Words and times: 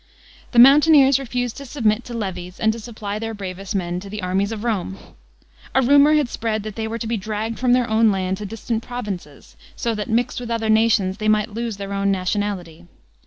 The 0.51 0.57
mountaineers 0.57 1.19
refused 1.19 1.57
to 1.57 1.65
submit 1.67 2.03
to 2.05 2.15
levies 2.15 2.59
and 2.59 2.73
to 2.73 2.79
supply 2.79 3.19
their 3.19 3.35
bravest 3.35 3.75
men 3.75 3.99
to 3.99 4.09
the 4.09 4.23
armies 4.23 4.51
of 4.51 4.63
Rome. 4.63 4.97
A 5.75 5.81
rumour 5.83 6.13
had 6.15 6.27
spread 6.27 6.63
that 6.63 6.75
they 6.75 6.87
were 6.87 6.97
to 6.97 7.05
be 7.05 7.17
dragged 7.17 7.59
from 7.59 7.73
their 7.73 7.87
own 7.87 8.09
land 8.11 8.37
to 8.37 8.47
distant 8.47 8.81
provinces, 8.81 9.55
so 9.75 9.93
that, 9.93 10.09
mixed 10.09 10.39
with 10.39 10.49
other 10.49 10.69
nations, 10.71 11.17
they 11.19 11.27
might 11.29 11.53
lose 11.53 11.77
their 11.77 11.93
own 11.93 12.09
nationality. 12.09 12.87